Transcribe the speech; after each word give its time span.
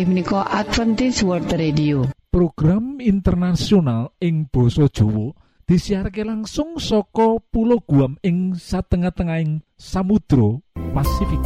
inggih 0.00 0.16
menika 0.16 0.48
Adventist 0.48 1.20
World 1.28 1.52
Radio. 1.52 2.08
Program 2.32 3.04
internasional 3.04 4.16
ing 4.16 4.48
Boso 4.48 4.88
Jowo 4.88 5.36
disiharke 5.68 6.24
langsung 6.24 6.80
soko 6.80 7.44
pulau 7.52 7.84
Guam 7.84 8.16
ing 8.24 8.56
satengah-tengahing 8.56 9.60
Samudro 9.76 10.64
Pasifik. 10.96 11.44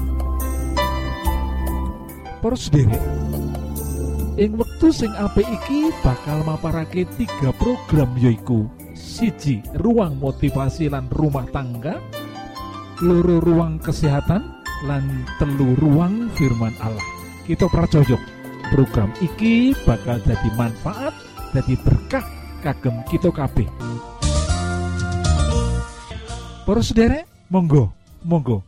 Derek 2.70 3.02
ing 4.38 4.54
wektu 4.54 4.94
sing 4.94 5.10
apik 5.18 5.50
iki 5.50 5.90
bakal 6.06 6.46
maparake 6.46 7.10
tiga 7.18 7.50
program 7.58 8.14
yoiku 8.14 8.70
siji 8.94 9.66
ruang 9.82 10.14
motivasi 10.22 10.94
lan 10.94 11.10
rumah 11.10 11.50
tangga 11.50 11.98
loro 13.02 13.42
ruang 13.42 13.82
kesehatan 13.82 14.46
lan 14.86 15.26
telu 15.42 15.74
ruang 15.74 16.30
firman 16.38 16.76
Allah. 16.78 17.02
Kita 17.50 17.66
pracojok 17.66 18.43
program 18.72 19.10
iki 19.20 19.76
bakal 19.84 20.16
jadi 20.24 20.48
manfaat 20.56 21.12
jadi 21.52 21.74
berkah 21.82 22.24
kagem 22.64 23.04
kita 23.10 23.28
kabeh. 23.28 23.68
Para 26.64 26.80
sederek 26.80 27.28
monggo 27.52 27.92
monggo. 28.24 28.64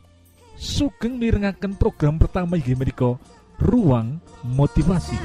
Sugeng 0.57 1.21
mirengaken 1.21 1.77
program 1.77 2.17
pertama 2.17 2.57
iki 2.57 2.73
menika 2.73 3.13
ruang 3.61 4.17
motivasi 4.41 5.17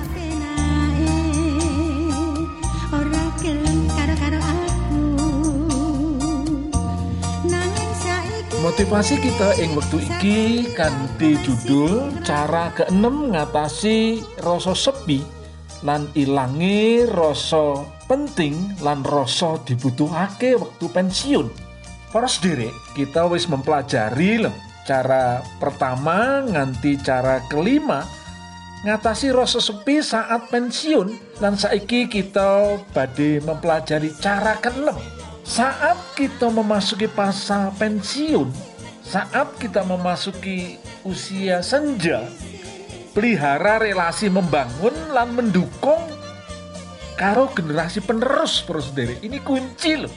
Motivasi 8.62 9.18
kita 9.18 9.58
ing 9.58 9.74
wektu 9.74 9.98
iki 9.98 10.70
kanthi 10.78 11.34
judul 11.42 12.14
cara 12.22 12.70
keenem 12.70 13.34
ngatasi 13.34 14.22
rasa 14.38 14.70
sepi 14.70 15.18
lan 15.82 16.06
ilangi 16.14 17.02
rasa 17.10 17.82
penting 18.06 18.54
lan 18.78 19.02
rasa 19.02 19.58
dibutuhake 19.66 20.54
waktu 20.54 20.86
pensiun. 20.94 21.50
Para 22.14 22.30
sendiri 22.30 22.70
kita 22.94 23.26
wis 23.26 23.50
mempelajari 23.50 24.46
loh 24.46 24.54
cara 24.86 25.42
pertama 25.58 26.46
nganti 26.46 27.02
cara 27.02 27.42
kelima 27.50 28.06
ngatasi 28.86 29.34
rasa 29.34 29.58
sepi 29.58 29.98
saat 29.98 30.46
pensiun 30.54 31.10
dan 31.42 31.58
saiki 31.58 32.06
kita 32.06 32.78
badhe 32.94 33.42
mempelajari 33.42 34.14
cara 34.22 34.54
keenem 34.62 35.22
saat 35.42 35.98
kita 36.14 36.48
memasuki 36.48 37.10
masa 37.10 37.74
pensiun, 37.74 38.48
saat 39.02 39.58
kita 39.58 39.82
memasuki 39.82 40.78
usia 41.02 41.60
senja, 41.60 42.26
pelihara 43.12 43.82
relasi 43.82 44.30
membangun 44.30 44.94
lan 45.10 45.34
mendukung 45.34 46.00
karo 47.18 47.50
generasi 47.52 48.00
penerus 48.00 48.62
bro 48.64 48.80
sendiri. 48.80 49.20
Ini 49.20 49.38
kunci 49.44 49.92
loh. 50.00 50.12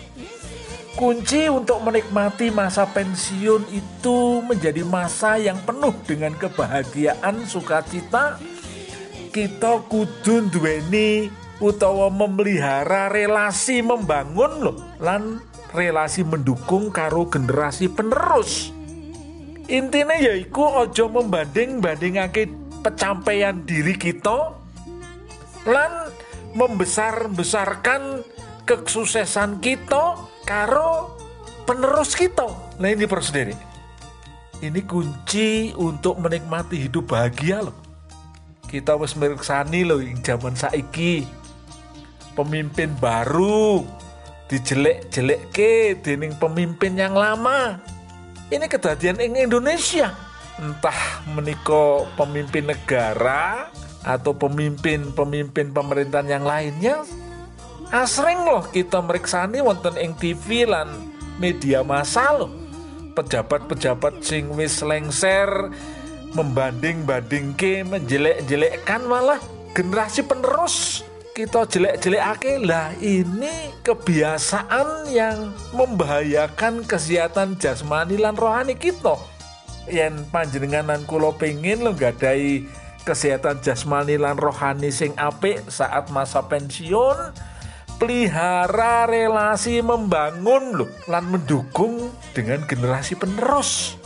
Kunci 0.95 1.52
untuk 1.52 1.84
menikmati 1.84 2.56
masa 2.56 2.88
pensiun 2.88 3.67
itu 3.67 4.39
menjadi 4.48 4.88
masa 4.88 5.36
yang 5.36 5.60
penuh 5.67 5.92
dengan 6.08 6.32
kebahagiaan, 6.39 7.44
sukacita. 7.44 8.39
Kita 9.36 9.84
kudu 9.92 10.48
duweni 10.48 11.28
utawa 11.64 12.11
memelihara 12.11 13.08
relasi 13.08 13.80
membangun 13.80 14.52
loh 14.59 14.78
lan 15.00 15.39
relasi 15.72 16.23
mendukung 16.23 16.92
karo 16.92 17.28
generasi 17.28 17.92
penerus. 17.92 18.72
Intinya 19.66 20.14
yaiku 20.14 20.61
ojo 20.61 21.09
membanding 21.09 21.81
bandingake 21.81 22.48
pencapaian 22.86 23.66
diri 23.66 23.98
kita 23.98 24.54
lan 25.66 26.14
membesar 26.54 27.27
besarkan 27.33 28.22
kesuksesan 28.64 29.58
kita 29.60 30.22
karo 30.45 31.17
penerus 31.66 32.14
kita. 32.14 32.45
Nah 32.77 32.89
ini 32.93 33.10
perlu 33.10 33.26
sendiri. 33.26 33.55
Ini 34.61 34.86
kunci 34.87 35.76
untuk 35.76 36.22
menikmati 36.22 36.87
hidup 36.87 37.11
bahagia 37.11 37.66
loh 37.66 37.86
kita 38.66 38.98
wis 38.98 39.14
meriksani 39.16 39.86
loh 39.86 40.02
yang 40.02 40.20
zaman 40.20 40.58
saiki 40.58 41.23
pemimpin 42.36 42.92
baru 43.00 43.88
dijelek-jelek 44.52 45.42
ke 45.50 45.98
dening 46.04 46.36
pemimpin 46.38 46.94
yang 46.94 47.18
lama. 47.18 47.82
Ini 48.52 48.70
kejadian 48.70 49.18
ing 49.18 49.50
Indonesia. 49.50 50.14
Entah 50.62 51.26
meniko 51.34 52.06
pemimpin 52.14 52.70
negara 52.70 53.73
atau 54.06 54.38
pemimpin-pemimpin 54.38 55.73
pemerintahan 55.73 56.30
yang 56.30 56.46
lainnya. 56.46 57.02
Asring 57.90 58.46
loh 58.46 58.64
kita 58.70 59.02
meriksani 59.02 59.66
wonten 59.66 59.98
ing 59.98 60.14
TV 60.20 60.70
lan 60.70 61.10
media 61.42 61.82
massa 61.82 62.36
loh. 62.38 62.54
Pejabat-pejabat 63.17 64.22
sing 64.22 64.52
wis 64.54 64.84
lengser 64.84 65.72
membanding-banding 66.36 67.56
ke 67.56 67.82
menjelek-jelekkan 67.88 69.08
malah 69.08 69.40
generasi 69.72 70.22
penerus 70.22 71.02
kita 71.36 71.68
jelek-jelekake 71.68 72.64
lah 72.64 72.96
ini 73.04 73.76
kebiasaan 73.84 75.12
yang 75.12 75.52
membahayakan 75.76 76.88
kesehatan 76.88 77.60
jasmani 77.60 78.16
lan 78.16 78.40
rohani 78.40 78.72
kita. 78.72 79.20
Yang 79.92 80.32
panjenenganan 80.32 81.04
kulo 81.04 81.36
pengen 81.36 81.84
lo 81.84 81.92
gadai 81.92 82.64
kesehatan 83.04 83.60
jasmani 83.60 84.16
lan 84.16 84.40
rohani 84.40 84.88
sing 84.88 85.12
apik 85.20 85.60
saat 85.68 86.08
masa 86.08 86.40
pensiun 86.40 87.36
pelihara 88.00 89.04
relasi 89.04 89.84
membangun 89.84 90.72
loh 90.72 90.90
lan 91.12 91.36
mendukung 91.36 92.16
dengan 92.32 92.64
generasi 92.64 93.20
penerus. 93.20 94.00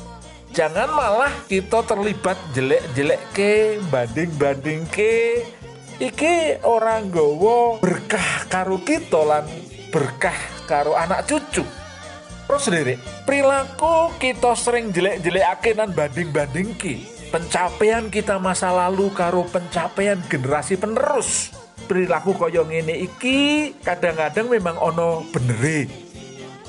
Jangan 0.49 0.89
malah 0.89 1.29
kita 1.45 1.85
terlibat 1.85 2.41
jelek-jelek 2.57 3.21
ke 3.37 3.77
banding-banding 3.93 4.89
ke 4.89 5.45
iki 5.99 6.55
orang 6.63 7.11
gowo 7.11 7.77
berkah 7.83 8.47
karo 8.47 8.79
kita 8.79 9.19
lan 9.19 9.45
berkah 9.91 10.35
karo 10.63 10.95
anak 10.95 11.27
cucu. 11.27 11.67
Terus 12.49 12.63
sendiri? 12.65 12.95
Perilaku 13.27 14.15
kita 14.17 14.57
sering 14.57 14.89
jelek-jelek 14.89 15.77
dan 15.77 15.93
banding-banding 15.93 16.73
ki. 16.79 16.95
Pencapaian 17.29 18.09
kita 18.09 18.41
masa 18.41 18.73
lalu 18.73 19.13
karo 19.13 19.45
pencapaian 19.45 20.17
generasi 20.25 20.79
penerus. 20.81 21.53
Perilaku 21.85 22.33
koyong 22.33 22.73
ini 22.73 23.05
iki 23.05 23.37
kadang-kadang 23.85 24.49
memang 24.49 24.81
ono 24.81 25.21
beneri 25.29 26.09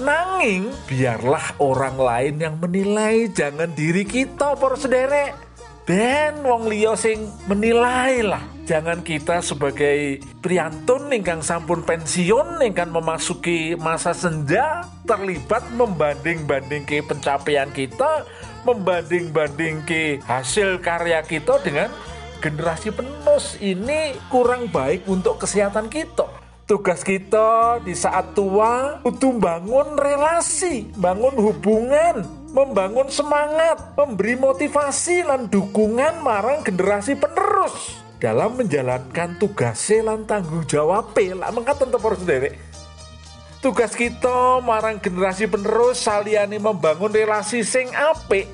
nanging 0.00 0.72
biarlah 0.88 1.60
orang 1.60 2.00
lain 2.00 2.34
yang 2.40 2.54
menilai 2.56 3.28
jangan 3.36 3.68
diri 3.76 4.08
kita 4.08 4.56
por 4.56 4.80
sederek. 4.80 5.36
Ben 5.84 6.40
wong 6.40 6.72
liya 6.72 6.96
sing 6.96 7.28
menilai 7.44 8.24
lah 8.24 8.59
jangan 8.70 9.02
kita 9.02 9.42
sebagai 9.42 10.22
priantun 10.38 11.10
ingkang 11.10 11.42
sampun 11.42 11.82
pensiun 11.82 12.62
ingkang 12.62 12.94
memasuki 12.94 13.74
masa 13.74 14.14
senja 14.14 14.86
terlibat 15.10 15.66
membanding-banding 15.74 16.86
ke 16.86 17.02
pencapaian 17.02 17.66
kita 17.74 18.22
membanding-banding 18.62 19.82
ke 19.82 20.22
hasil 20.22 20.78
karya 20.78 21.18
kita 21.26 21.58
dengan 21.66 21.90
generasi 22.38 22.94
penerus. 22.94 23.58
Ini 23.58 24.14
kurang 24.30 24.70
baik 24.70 25.10
untuk 25.10 25.42
kesehatan 25.42 25.90
kita. 25.90 26.30
Tugas 26.70 27.02
kita 27.02 27.82
di 27.82 27.98
saat 27.98 28.38
tua 28.38 29.02
untuk 29.02 29.42
bangun 29.42 29.98
relasi 29.98 30.86
bangun 30.94 31.34
hubungan 31.42 32.22
membangun 32.54 33.10
semangat, 33.10 33.98
memberi 33.98 34.38
motivasi 34.38 35.26
lan 35.26 35.50
dukungan 35.50 36.22
marang 36.22 36.62
generasi 36.62 37.18
penerus 37.18 38.09
dalam 38.20 38.60
menjalankan 38.60 39.40
tugas 39.40 39.88
lan 39.88 40.28
tanggung 40.28 40.68
jawab 40.68 41.16
lah 41.16 41.50
mengatakan 41.50 41.88
tempur 41.88 42.14
sendiri. 42.14 42.52
Tugas 43.64 43.96
kita 43.96 44.60
marang 44.60 45.00
generasi 45.00 45.48
penerus 45.48 46.04
saliani 46.04 46.60
membangun 46.60 47.12
relasi 47.12 47.64
sing 47.64 47.88
apik 47.92 48.48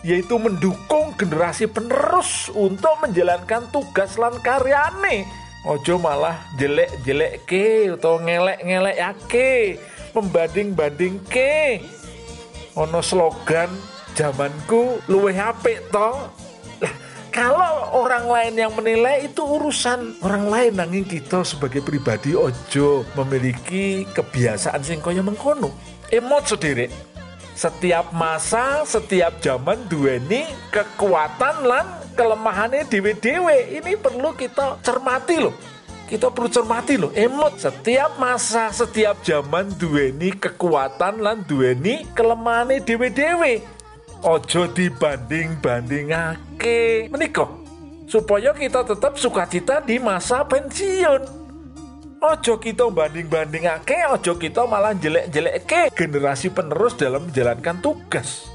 yaitu 0.00 0.40
mendukung 0.40 1.12
generasi 1.16 1.68
penerus 1.68 2.48
untuk 2.52 2.92
menjalankan 3.04 3.68
tugas 3.72 4.16
lan 4.16 4.36
karyane. 4.40 5.28
Ojo 5.68 6.00
malah 6.00 6.40
jelek-jelek 6.56 7.44
ke 7.44 7.92
atau 7.92 8.16
ngelek-ngelek 8.16 8.96
ake 8.96 9.76
membanding-banding 10.16 11.20
ke. 11.28 11.84
Ono 12.80 13.04
slogan 13.04 13.68
zamanku 14.16 15.04
luwih 15.04 15.36
apik 15.36 15.92
to 15.92 16.00
lah 16.00 16.49
kalau 17.30 17.94
orang 17.94 18.26
lain 18.26 18.54
yang 18.58 18.72
menilai 18.74 19.30
itu 19.30 19.40
urusan 19.40 20.18
orang 20.20 20.44
lain. 20.50 20.72
Nanging 20.76 21.06
kita 21.06 21.46
sebagai 21.46 21.80
pribadi 21.80 22.34
ojo 22.34 23.06
memiliki 23.14 24.04
kebiasaan 24.10 24.82
sing 24.82 24.98
kaya 24.98 25.22
mengkono. 25.22 25.70
Emot 26.10 26.44
sendiri 26.50 26.90
setiap 27.54 28.10
masa, 28.10 28.82
setiap 28.82 29.38
zaman 29.38 29.86
duweni 29.86 30.42
kekuatan 30.74 31.62
lan 31.62 31.86
kelemahannya 32.18 32.84
dewe-dewe. 32.90 33.78
Ini 33.78 33.94
perlu 33.96 34.34
kita 34.34 34.82
cermati 34.82 35.38
loh. 35.38 35.54
Kita 36.10 36.34
perlu 36.34 36.50
cermati 36.50 36.98
loh. 36.98 37.14
Emot 37.14 37.62
setiap 37.62 38.18
masa 38.18 38.74
setiap 38.74 39.22
zaman 39.22 39.70
duweni 39.78 40.34
kekuatan 40.34 41.22
lan 41.22 41.46
duweni 41.46 42.10
kelemahannya 42.12 42.82
dewe-dewe 42.82 43.79
ojo 44.20 44.68
dibanding 44.68 45.56
bandingake 45.64 47.08
menikah 47.08 47.48
supaya 48.04 48.52
kita 48.52 48.84
tetap 48.84 49.16
sukacita 49.16 49.80
di 49.80 49.96
masa 49.96 50.44
pensiun. 50.44 51.40
Ojo 52.20 52.60
kita 52.60 52.84
banding-bandingake 52.92 54.04
ojo 54.12 54.36
kita 54.36 54.68
malah 54.68 54.92
jelek-jelek 54.92 55.96
generasi 55.96 56.52
penerus 56.52 56.92
dalam 57.00 57.24
menjalankan 57.30 57.80
tugas. 57.80 58.52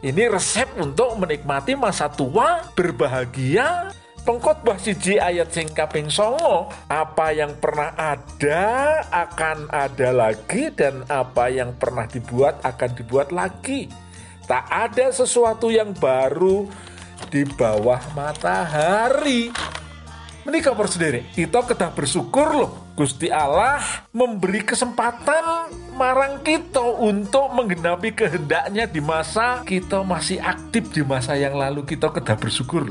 Ini 0.00 0.32
resep 0.32 0.80
untuk 0.80 1.12
menikmati 1.20 1.76
masa 1.76 2.08
tua 2.08 2.64
berbahagia. 2.72 3.92
Pengkhotbah 4.24 4.80
siji 4.80 5.20
ayat 5.20 5.52
sing 5.52 5.68
kaping 5.72 6.08
songo 6.08 6.72
apa 6.88 7.36
yang 7.36 7.56
pernah 7.56 7.92
ada 7.96 9.00
akan 9.12 9.68
ada 9.68 10.12
lagi 10.12 10.72
dan 10.72 11.04
apa 11.08 11.52
yang 11.52 11.76
pernah 11.76 12.04
dibuat 12.04 12.60
akan 12.64 12.90
dibuat 12.96 13.32
lagi 13.32 13.88
tak 14.50 14.66
ada 14.66 15.14
sesuatu 15.14 15.70
yang 15.70 15.94
baru 15.94 16.66
di 17.30 17.46
bawah 17.46 18.02
matahari. 18.18 19.54
Menikah 20.42 20.74
sendiri? 20.90 21.22
Kita 21.30 21.62
kedah 21.62 21.94
bersyukur 21.94 22.58
loh. 22.58 22.70
Gusti 22.98 23.30
Allah 23.30 23.78
memberi 24.10 24.66
kesempatan 24.66 25.70
marang 25.94 26.42
kita 26.42 26.82
untuk 26.82 27.54
menggenapi 27.54 28.10
kehendaknya 28.10 28.90
di 28.90 28.98
masa 28.98 29.62
kita 29.62 30.02
masih 30.02 30.42
aktif 30.42 30.90
di 30.90 31.06
masa 31.06 31.38
yang 31.38 31.54
lalu. 31.54 31.86
Kita 31.86 32.10
kedah 32.10 32.34
bersyukur 32.34 32.90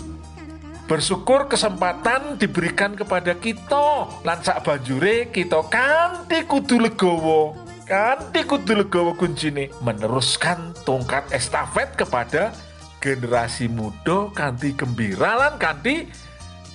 bersyukur 0.89 1.45
kesempatan 1.45 2.39
diberikan 2.39 2.95
kepada 2.95 3.35
kita. 3.35 4.07
Lansak 4.23 4.63
banjure 4.63 5.27
kita 5.29 5.61
kanti 5.67 6.47
kudu 6.47 6.81
legowo 6.87 7.68
kanti 7.89 8.45
kudu 8.45 8.85
legowo 8.85 9.17
kuncine. 9.17 9.73
Meneruskan 9.81 10.77
tongkat 10.85 11.33
estafet 11.33 11.97
kepada 11.97 12.53
generasi 13.01 13.65
muda 13.65 14.29
kanti 14.37 14.77
gembira 14.77 15.35
lan 15.35 15.57
kanti 15.57 16.05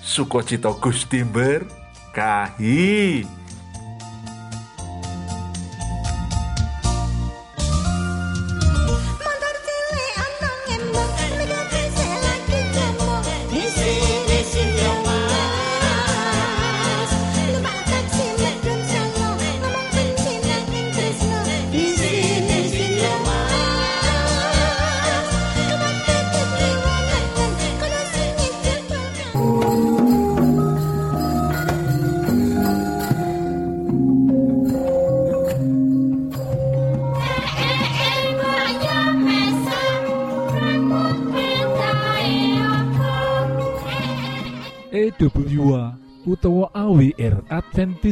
sukocito 0.03 0.75
Gusti 0.83 1.23
berkahi 1.23 3.23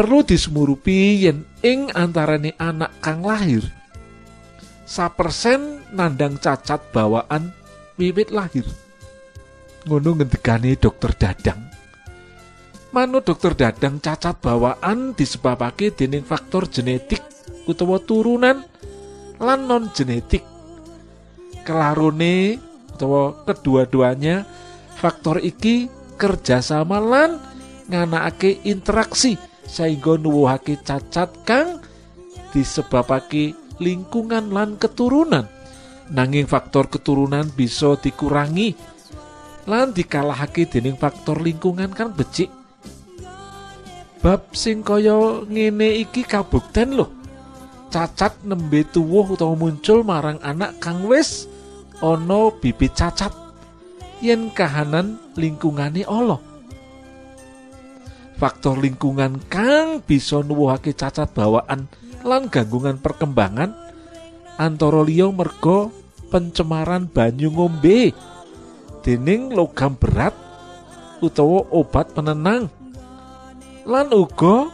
perlu 0.00 0.24
disemurupi 0.24 1.28
yen 1.28 1.44
ing 1.60 1.92
antarane 1.92 2.56
anak 2.56 3.04
kang 3.04 3.20
lahir 3.20 3.60
sapersen 4.88 5.84
nandang 5.92 6.40
cacat 6.40 6.80
bawaan 6.88 7.52
wiwit 8.00 8.32
lahir. 8.32 8.64
Ngono 9.84 10.16
ngendikane 10.16 10.80
dokter 10.80 11.12
dadang. 11.12 11.60
Manut 12.96 13.28
dokter 13.28 13.52
dadang 13.52 14.00
cacat 14.00 14.40
bawaan 14.40 15.12
disebabake 15.12 15.92
dening 15.92 16.24
faktor 16.24 16.64
genetik 16.72 17.20
utawa 17.68 18.00
turunan 18.00 18.64
lan 19.36 19.60
non 19.68 19.92
genetik 19.92 20.48
kelarune 21.60 22.56
utawa 22.96 23.36
kedua-duanya 23.44 24.48
faktor 24.96 25.44
iki 25.44 25.92
kerjasama 26.16 27.04
lan 27.04 27.36
nganakake 27.92 28.64
interaksi 28.64 29.49
sehingga 29.70 30.18
nuwuhake 30.18 30.82
cacat 30.82 31.30
kang 31.46 31.78
disebabake 32.50 33.54
lingkungan 33.78 34.50
lan 34.50 34.74
keturunan. 34.74 35.46
Nanging 36.10 36.50
faktor 36.50 36.90
keturunan 36.90 37.46
bisa 37.54 37.94
dikurangi 37.94 38.74
lan 39.70 39.94
dikalahake 39.94 40.66
dening 40.66 40.98
faktor 40.98 41.38
lingkungan 41.38 41.94
kan 41.94 42.10
becik. 42.10 42.50
Bab 44.18 44.50
sing 44.52 44.82
kaya 44.82 45.46
ngene 45.46 46.02
iki 46.02 46.26
kabukten 46.26 46.98
loh 46.98 47.08
cacat 47.94 48.42
nembe 48.42 48.84
tuwuh 48.84 49.34
utawa 49.38 49.54
muncul 49.54 50.02
marang 50.02 50.36
anak 50.42 50.82
kang 50.82 51.06
wis 51.06 51.46
ana 52.02 52.50
bibit 52.58 52.98
cacat. 52.98 53.30
Yen 54.20 54.52
kahanan 54.52 55.16
lingkungane 55.38 56.04
Allah 56.04 56.49
faktor 58.40 58.80
lingkungan 58.80 59.36
kang 59.52 60.00
bisa 60.00 60.40
nuwuhake 60.40 60.96
cacat 60.96 61.28
bawaan 61.36 61.92
lan 62.24 62.48
ganggungan 62.48 62.96
perkembangan 62.96 63.76
antara 64.56 65.04
liya 65.04 65.28
merga 65.28 65.92
pencemaran 66.32 67.04
banyu 67.04 67.52
ngombe 67.52 68.16
dening 69.04 69.52
logam 69.52 69.92
berat 70.00 70.32
utawa 71.20 71.68
obat 71.68 72.16
penenang 72.16 72.72
lan 73.84 74.08
uga 74.08 74.72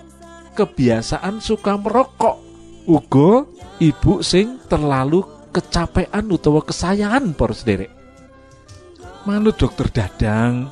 kebiasaan 0.56 1.42
suka 1.42 1.76
merokok. 1.76 2.48
Uga 2.86 3.44
ibu 3.82 4.22
sing 4.22 4.62
terlalu 4.70 5.26
kecapean 5.50 6.30
utawa 6.30 6.62
kesayangan 6.62 7.34
por 7.34 7.50
sederek. 7.50 7.90
Manut 9.26 9.58
dokter 9.58 9.90
dadang 9.90 10.70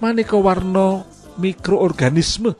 maneka 0.00 0.36
warna 0.40 1.04
mikroorganisme. 1.40 2.52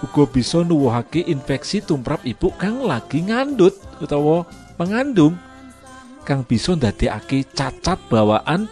Uga 0.00 0.24
bisa 0.32 0.64
nuwuhake 0.64 1.20
infeksi 1.28 1.84
tumrap 1.84 2.24
ibu 2.24 2.48
kang 2.56 2.80
lagi 2.88 3.20
ngandut 3.20 3.76
utawa 4.00 4.48
pengandung 4.80 5.36
kang 6.24 6.40
bisa 6.40 6.72
ndadekake 6.72 7.44
cacat 7.52 8.00
bawaan 8.08 8.64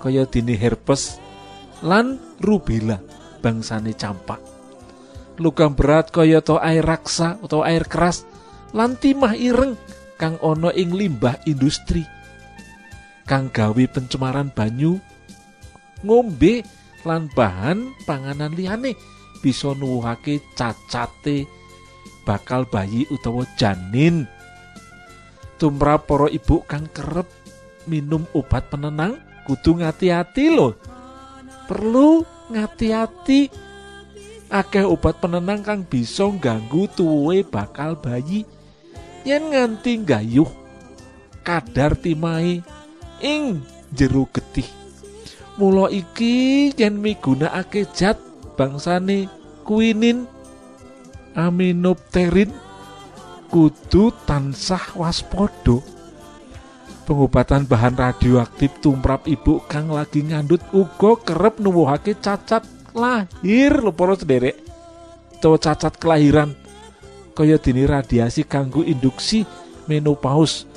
kaya 0.00 0.24
dini 0.24 0.56
herpes 0.56 1.20
lan 1.84 2.16
rubella 2.40 2.96
bangsane 3.44 3.92
campak. 3.92 4.40
Lukam 5.38 5.76
berat 5.76 6.10
kaya 6.10 6.40
to 6.40 6.56
air 6.58 6.82
raksa 6.82 7.36
atau 7.44 7.62
air 7.62 7.84
keras 7.86 8.24
lan 8.72 8.96
timah 8.98 9.36
ireng 9.36 9.76
kang 10.18 10.40
ana 10.40 10.72
ing 10.74 10.96
limbah 10.96 11.38
industri. 11.46 12.02
Kang 13.28 13.52
gawe 13.52 13.84
pencemaran 13.92 14.48
banyu 14.48 14.96
ngombe 16.00 16.64
lan 17.06 17.30
bahan 17.30 17.94
panganan 18.06 18.54
liyane 18.54 18.98
bisa 19.38 19.74
nuwuhake 19.74 20.42
cacate 20.58 21.46
bakal 22.26 22.66
bayi 22.66 23.06
utawa 23.08 23.46
janin. 23.56 24.26
Tumrap 25.58 26.06
para 26.06 26.30
ibu 26.30 26.62
kang 26.66 26.86
kerep 26.90 27.26
minum 27.90 28.22
obat 28.34 28.70
penenang 28.70 29.18
kudu 29.46 29.82
ngati-hati 29.82 30.54
lho. 30.54 30.76
Perlu 31.66 32.22
ngati-hati 32.52 33.50
akeh 34.48 34.86
obat 34.86 35.18
penenang 35.18 35.66
kang 35.66 35.82
bisa 35.82 36.30
ganggu 36.38 36.86
tuwe 36.94 37.42
bakal 37.42 37.98
bayi. 37.98 38.46
Yen 39.26 39.50
nganti 39.50 39.98
gayuh 40.06 40.48
kadar 41.42 41.98
timai 41.98 42.62
ing 43.18 43.64
jero 43.90 44.28
getih 44.30 44.68
mula 45.58 45.90
iki 45.90 46.70
yen 46.78 47.02
migunakake 47.02 47.84
zat 47.90 48.16
bangsane 48.54 49.26
kuinin 49.66 50.24
aminopterin 51.34 52.54
kudu 53.50 54.14
tansah 54.24 54.94
waspada. 54.94 55.82
Pengobatan 57.08 57.64
bahan 57.64 57.96
radioaktif 57.96 58.84
tumrap 58.84 59.24
ibu 59.24 59.64
kang 59.64 59.88
lagi 59.88 60.20
ngandut 60.20 60.60
uga 60.76 61.16
kerep 61.24 61.56
nuwuhake 61.56 62.20
cacat 62.20 62.62
lahir. 62.92 63.72
Lho 63.80 63.90
para 63.96 64.12
sederek. 64.12 64.60
Cacat 65.40 65.96
kelahiran. 65.96 66.52
Kaya 67.32 67.56
dini 67.56 67.88
radiasi 67.88 68.44
kanggo 68.44 68.84
induksi 68.84 69.48
menopause 69.88 70.68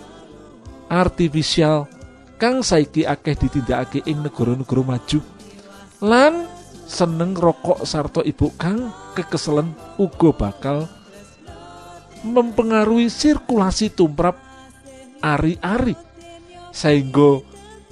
artifisial 0.88 1.90
kang 2.42 2.66
saiki 2.66 3.06
akeh 3.06 3.38
ditindakake 3.38 4.02
ing 4.10 4.26
negara-negara 4.26 4.82
maju. 4.82 5.20
Lan 6.02 6.50
seneng 6.90 7.38
rokok 7.38 7.86
sarto 7.86 8.26
ibu 8.26 8.50
kang 8.58 8.90
kekeselen 9.14 9.78
uga 10.02 10.34
bakal 10.34 10.90
mempengaruhi 12.26 13.14
sirkulasi 13.14 13.94
tumrap 13.94 14.42
ari-ari 15.22 15.94
sehingga 16.74 17.46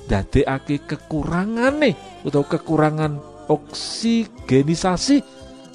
dadekake 0.09 0.81
kekurangane 0.89 1.93
atau 2.25 2.41
kekurangan 2.41 3.21
oksigenisasi 3.45 5.21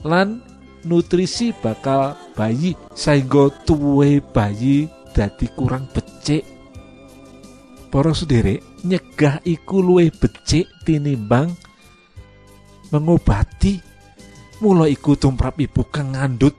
lan 0.03 0.43
nutrisi 0.83 1.55
bakal 1.55 2.19
bayi 2.35 2.75
sehingga 2.93 3.55
tuwe 3.63 4.19
bayi 4.21 4.91
dadi 5.15 5.47
kurang 5.55 5.87
becik 5.95 6.54
para 7.95 8.11
sederek 8.11 8.59
nyegah 8.83 9.39
iku 9.47 9.79
luwih 9.79 10.11
becik 10.11 10.67
tinimbang 10.83 11.55
mengobati 12.91 13.79
mula 14.59 14.91
iku 14.91 15.15
tumrap 15.15 15.63
ibu 15.63 15.87
kang 15.95 16.19
ngandut 16.19 16.59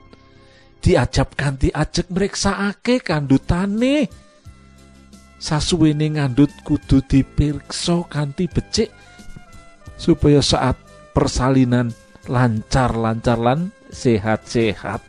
diajab 0.80 1.36
kanthi 1.36 1.68
ajek 1.68 2.08
mriksakake 2.08 3.04
kandutane 3.04 4.08
sasuwene 5.36 6.16
ngandut 6.16 6.48
kudu 6.64 7.04
dipirksa 7.04 8.08
kanthi 8.08 8.48
becik 8.48 8.88
supaya 10.00 10.40
saat 10.40 10.80
persalinan 11.12 11.92
lancar-lancar 12.32 13.36
lan 13.36 13.76
sehat-sehat. 13.92 15.04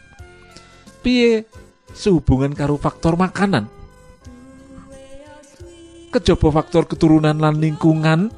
Piye 1.00 1.48
sehubungan 1.96 2.52
karo 2.52 2.76
faktor 2.76 3.16
makanan? 3.16 3.77
Kejaba 6.18 6.50
faktor 6.50 6.90
keturunan 6.90 7.38
lan 7.38 7.62
lingkungan, 7.62 8.34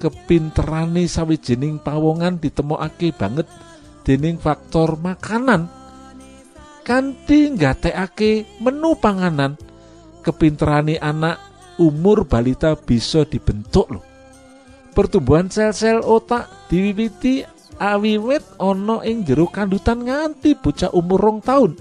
kepinterane 0.00 1.04
sawijining 1.04 1.76
pawongan 1.76 2.40
ditemokake 2.40 3.12
banget 3.12 3.44
dening 4.00 4.40
faktor 4.40 4.96
makanan. 4.96 5.68
Kanthi 6.80 7.52
nggatekake 7.52 8.64
menu 8.64 8.96
panganan 8.96 9.60
kepinterane 10.24 10.96
anak 10.96 11.36
umur 11.76 12.24
balita 12.24 12.80
bisa 12.80 13.28
dibentuk 13.28 14.00
loh. 14.00 14.04
Pertumbuhan 14.96 15.52
sel-sel 15.52 16.00
otak 16.00 16.48
diwiwiti 16.72 17.44
awiwit 17.76 18.56
ana 18.56 19.04
ing 19.04 19.20
jero 19.28 19.52
kandutan 19.52 20.00
nganti 20.00 20.56
bocah 20.56 20.96
umur 20.96 21.20
rong 21.28 21.44
tahun. 21.44 21.76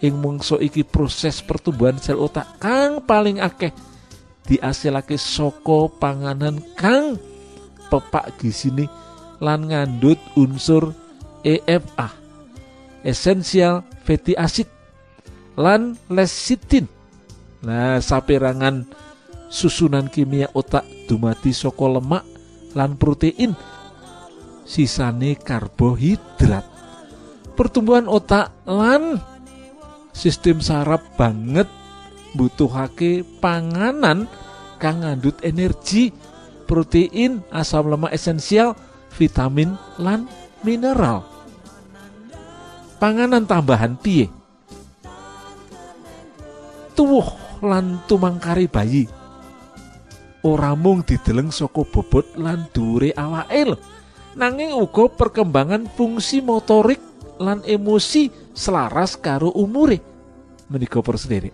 Ing 0.00 0.16
mungso 0.16 0.56
iki 0.56 0.80
proses 0.80 1.44
pertumbuhan 1.44 2.00
sel 2.00 2.16
otak 2.16 2.56
kang 2.56 3.04
paling 3.04 3.36
akeh 3.36 3.68
diasilake 4.48 5.20
saka 5.20 5.92
panganan 6.00 6.64
kang 6.72 7.20
pepak 7.92 8.40
gisine 8.40 8.88
lan 9.44 9.68
ngandut 9.68 10.16
unsur 10.40 10.96
EFA 11.44 12.16
esensial 13.04 13.84
fatty 14.04 14.36
acid 14.36 14.68
lan 15.60 15.96
lecithin. 16.08 16.88
Nah, 17.60 18.00
saperangan 18.00 18.88
susunan 19.52 20.08
kimia 20.08 20.48
otak 20.56 20.88
dumati 21.04 21.52
saka 21.52 22.00
lemak 22.00 22.24
lan 22.72 22.96
protein 22.96 23.52
sisane 24.64 25.36
karbohidrat. 25.36 26.64
Pertumbuhan 27.52 28.08
otak 28.08 28.64
lan 28.64 29.20
sistem 30.10 30.62
saraf 30.62 31.02
banget 31.14 31.66
butuhake 32.34 33.26
panganan 33.42 34.30
kang 34.78 35.02
ngandut 35.02 35.36
energi 35.42 36.14
protein 36.64 37.42
asam 37.50 37.90
lemak 37.90 38.14
esensial 38.14 38.78
vitamin 39.14 39.74
lan 39.98 40.30
mineral. 40.62 41.26
Panganan 43.02 43.48
tambahan 43.48 43.96
piye? 43.96 44.28
Tuwuh 46.94 47.26
lan 47.64 48.04
tumangkari 48.04 48.68
bayi. 48.68 49.08
Ora 50.40 50.72
mung 50.72 51.04
dideleng 51.04 51.52
saka 51.52 51.84
bobot 51.84 52.36
lan 52.36 52.68
awake 52.72 53.62
lho. 53.66 53.76
Nanging 54.30 54.72
uga 54.78 55.10
perkembangan 55.10 55.90
fungsi 55.90 56.38
motorik 56.38 57.02
lan 57.40 57.64
emosi 57.64 58.28
selaras 58.52 59.16
karo 59.16 59.48
umure. 59.56 59.98
Menika 60.68 61.00
sendiri 61.16 61.50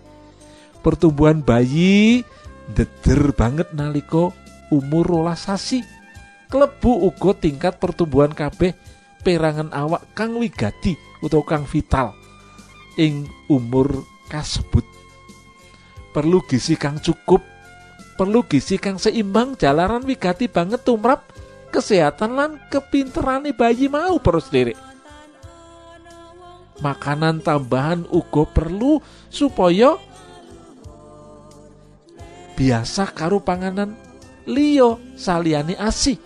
pertumbuhan 0.87 1.43
bayi 1.43 2.23
deder 2.71 3.35
banget 3.35 3.75
nalika 3.75 4.31
umur 4.71 5.07
rolas 5.07 5.47
sasi. 5.47 5.81
Klebu 6.47 7.11
uga 7.11 7.35
tingkat 7.35 7.83
pertumbuhan 7.83 8.31
kabeh 8.31 8.71
perangan 9.27 9.75
awak 9.75 10.15
kang 10.15 10.39
wigati 10.39 10.95
utawa 11.19 11.43
kang 11.43 11.67
vital 11.67 12.15
ing 12.95 13.27
umur 13.51 14.07
kasebut. 14.31 14.87
Perlu 16.15 16.39
gizi 16.47 16.79
kang 16.79 17.03
cukup 17.03 17.43
perlu 18.15 18.47
gizi 18.47 18.79
kang 18.79 18.97
seimbang 18.97 19.59
jalanan 19.59 20.07
wigati 20.07 20.47
banget 20.47 20.87
tumrap 20.87 21.29
kesehatan 21.75 22.39
lan 22.39 22.51
kepinterane 22.71 23.53
bayi 23.53 23.91
mau 23.91 24.17
perus 24.23 24.49
diri 24.49 24.73
makanan 26.81 27.41
tambahan 27.41 28.05
ugo 28.13 28.45
perlu 28.45 29.01
supaya 29.33 29.97
biasa 32.57 33.13
karo 33.13 33.41
panganan 33.41 33.97
liyo 34.49 35.01
saliyane 35.17 35.77
asih. 35.77 36.17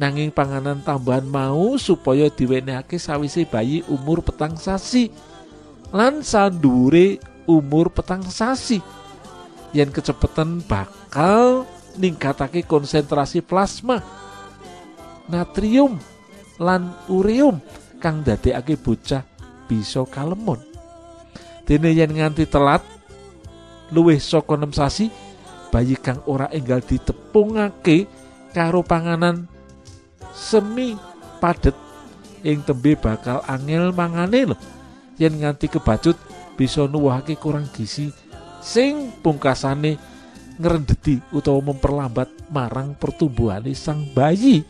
Nanging 0.00 0.32
panganan 0.32 0.80
tambahan 0.80 1.26
mau 1.28 1.76
supaya 1.76 2.32
diwenehake 2.32 2.96
sawise 2.96 3.44
bayi 3.44 3.84
umur 3.90 4.24
petang 4.24 4.56
sasi 4.56 5.12
lan 5.92 6.24
sandure 6.24 7.20
umur 7.44 7.92
petang 7.92 8.24
sasi. 8.24 8.80
Yang 9.70 10.02
kecepatan 10.02 10.64
bakal 10.66 11.68
ningkatake 11.94 12.64
konsentrasi 12.64 13.44
plasma 13.44 14.02
natrium 15.30 15.94
lan 16.58 16.90
ureum 17.06 17.62
kang 18.02 18.26
dadekake 18.26 18.74
bocah 18.74 19.29
bisa 19.70 20.02
kalemon 20.10 20.58
dene 21.62 21.94
yen 21.94 22.10
nganti 22.10 22.50
telat 22.50 22.82
luwih 23.94 24.18
saka 24.18 24.58
6 24.58 24.74
sasi 24.74 25.06
bayi 25.70 25.94
kang 25.94 26.18
ora 26.26 26.50
enggal 26.50 26.82
ditepungake 26.82 28.10
karo 28.50 28.82
panganan 28.82 29.46
semi 30.34 30.98
padet 31.38 31.78
ing 32.42 32.66
tembe 32.66 32.98
bakal 32.98 33.38
angel 33.46 33.94
mangane 33.94 34.50
lho 34.50 34.56
yen 35.22 35.38
nganti 35.38 35.70
kebacut 35.70 36.18
bisa 36.58 36.90
nuwuhake 36.90 37.38
kurang 37.38 37.70
gizi 37.70 38.10
sing 38.58 39.14
pungkasane 39.22 40.10
ngrendeti 40.60 41.16
utawa 41.32 41.72
memperlambat 41.72 42.28
marang 42.52 42.92
pertumbuhane 42.92 43.72
sang 43.72 44.04
bayi. 44.12 44.60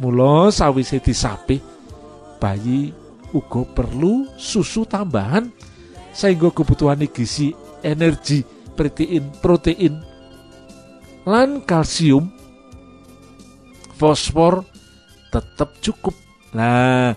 Mula 0.00 0.48
sawise 0.54 1.02
disapi 1.02 1.58
bayi 2.40 2.94
uga 3.32 3.62
perlu 3.64 4.26
susu 4.34 4.86
tambahan 4.86 5.48
sehingga 6.10 6.50
kebutuhan 6.50 7.06
gizi, 7.10 7.54
energi, 7.80 8.42
protein, 8.74 9.24
protein 9.38 9.94
lan 11.28 11.62
kalsium 11.62 12.32
fosfor 13.94 14.64
tetap 15.28 15.76
cukup. 15.84 16.16
Nah, 16.56 17.14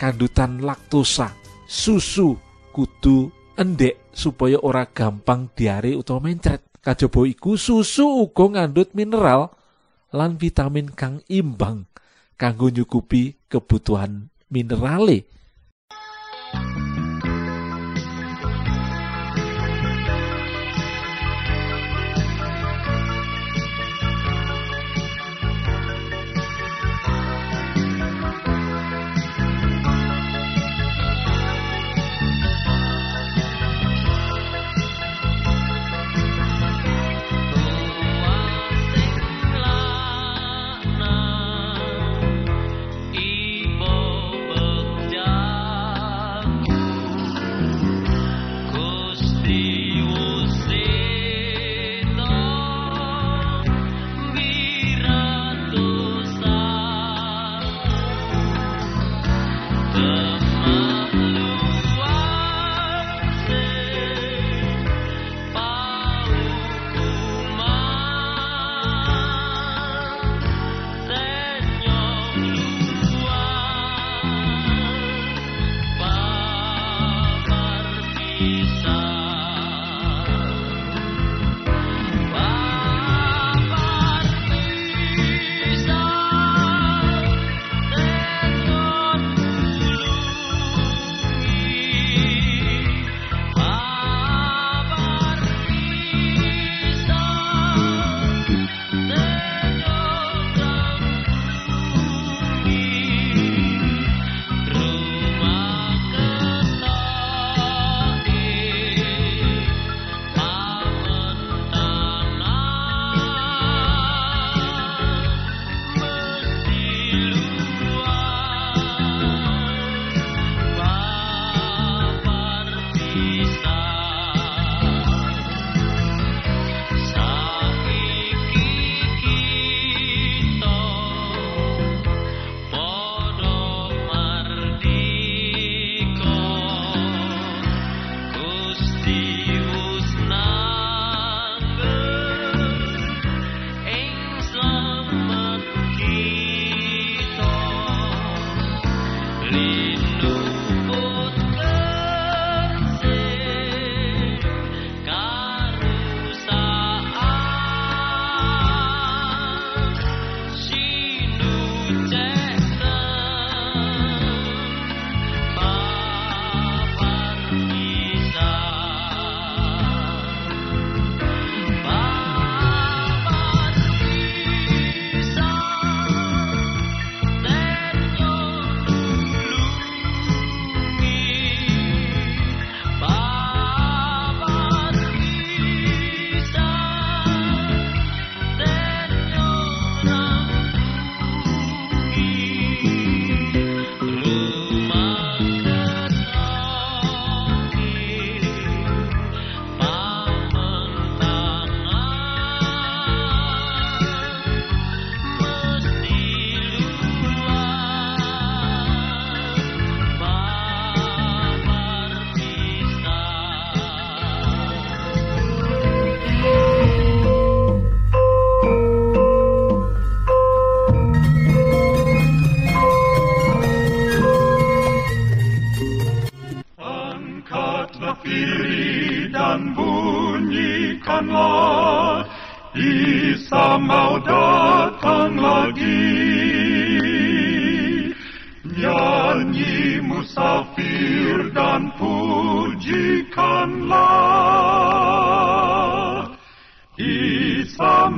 kandutan 0.00 0.64
laktosa, 0.64 1.34
susu 1.68 2.38
kudu 2.72 3.28
endek 3.58 4.08
supaya 4.14 4.56
ora 4.62 4.88
gampang 4.88 5.52
diare 5.52 5.92
utawa 5.98 6.24
mencret. 6.24 6.64
Kajaba 6.80 7.28
iku 7.28 7.60
susu 7.60 8.24
uga 8.24 8.56
ngandut 8.56 8.96
mineral 8.96 9.52
lan 10.16 10.40
vitamin 10.40 10.88
kang 10.88 11.20
imbang 11.28 11.84
kanggo 12.40 12.72
nyukupi 12.72 13.36
kebutuhan 13.52 14.32
minerale. 14.48 15.28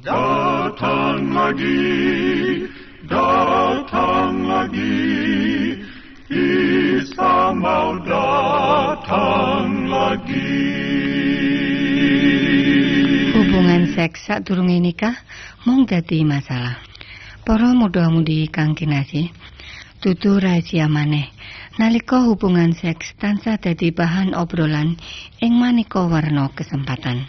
datang 0.00 1.28
lagi 1.28 1.84
datang 3.04 4.48
lagi 4.48 4.96
Isa 6.30 7.50
mau 7.52 7.98
datang 8.06 9.90
lagi. 9.90 10.62
Hubungan 13.34 13.90
seks 13.92 14.30
saat 14.30 14.46
durung 14.46 14.70
nikah 14.70 15.18
mung 15.66 15.90
dadi 15.90 16.22
masalah. 16.22 16.78
Para 17.42 17.74
muda-mudi 17.74 18.46
kang 18.46 18.78
kinasih, 18.78 19.34
dudu 19.98 20.38
rahasia 20.38 20.86
maneh. 20.86 21.34
Nalika 21.82 22.22
hubungan 22.30 22.78
seks 22.78 23.18
tansah 23.18 23.58
dadi 23.58 23.90
bahan 23.90 24.38
obrolan 24.38 24.94
ing 25.42 25.52
maneka 25.58 26.06
warna 26.06 26.46
kesempatan. 26.54 27.26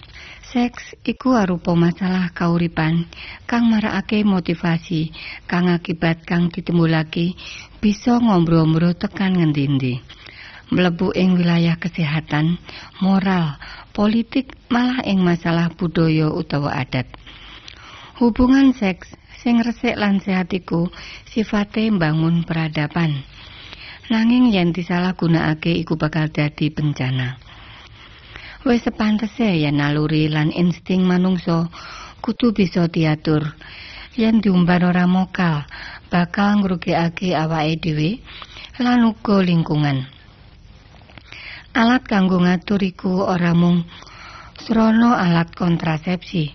Seks 0.52 1.00
iku 1.08 1.32
arupa 1.40 1.72
masalah 1.80 2.36
kauripan 2.36 3.08
kang 3.48 3.72
marakake 3.72 4.28
motivasi 4.28 5.16
kang 5.48 5.72
akibat 5.72 6.28
kang 6.28 6.52
ditimbulake 6.52 7.40
bisa 7.80 8.20
ngombro-ombro 8.20 8.92
tekan 8.92 9.40
ngendi-endi. 9.40 10.04
Mlebu 10.76 11.16
ing 11.16 11.40
wilayah 11.40 11.80
kesehatan, 11.80 12.60
moral, 13.00 13.56
politik 13.96 14.52
malah 14.68 15.00
ing 15.08 15.24
masalah 15.24 15.72
budaya 15.72 16.28
utawa 16.28 16.76
adat. 16.84 17.08
Hubungan 18.20 18.76
seks 18.76 19.08
sing 19.40 19.64
resik 19.64 19.96
lan 19.96 20.20
sehat 20.20 20.52
iku 20.52 20.92
sifate 21.32 21.88
mbangun 21.88 22.44
peradaban. 22.44 23.24
Nanging 24.12 24.52
yen 24.52 24.76
disalahgunakake 24.76 25.80
iku 25.80 25.96
bakal 25.96 26.28
dadi 26.28 26.68
bencana. 26.68 27.40
Wis 28.62 28.86
sepantese 28.86 29.58
yen 29.58 29.82
naluri 29.82 30.30
lan 30.30 30.54
insting 30.54 31.02
manungsa 31.02 31.66
kudu 32.22 32.54
bisa 32.54 32.86
diatur. 32.86 33.58
Yen 34.14 34.38
diumbar 34.38 34.86
ora 34.86 35.10
mokal, 35.10 35.66
bakal 36.14 36.62
ngrugikake 36.62 37.34
awake 37.34 37.82
dhewe 37.82 38.10
lan 38.78 39.10
uga 39.10 39.42
lingkungan. 39.42 40.06
Alat 41.74 42.06
kanggo 42.06 42.38
ngatur 42.38 42.86
iku 42.86 43.26
ora 43.26 43.58
mung 43.58 43.82
srana 44.62 45.18
alat 45.26 45.50
kontrasepsi. 45.58 46.54